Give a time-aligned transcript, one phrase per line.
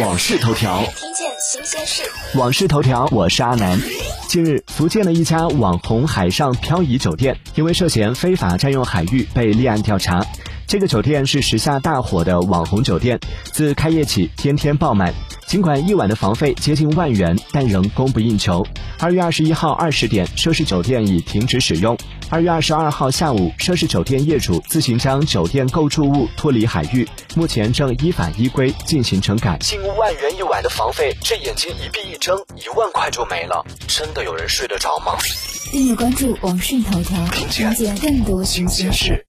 [0.00, 2.02] 往事头条，听见新鲜事。
[2.34, 3.80] 往事头条，我是阿南。
[4.28, 10.26] 近日，福建的一家网红海上漂移酒店因为涉嫌非法占用海域被立案调查。
[10.66, 15.14] 这个酒店是时下大火的网红酒店，自开业起天天爆满。
[15.46, 18.66] 尽管一晚的房费接近万元，但仍供不应求。
[18.98, 21.96] 二月二十一号二十点，涉事酒店已停止使用。
[22.28, 29.56] 二月二十二号下午，涉事酒店业主自行将酒店构筑物脱离海域，目前正依法依规进行整改。
[29.60, 35.12] 近万元一晚的房费，这眼睛一闭一睁，一万块就没了，真的有人睡得着吗？
[35.70, 39.24] 订阅关注网讯头条，听见听见更多新鲜事。